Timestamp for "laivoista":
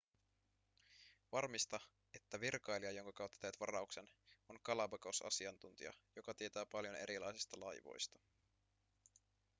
7.59-8.19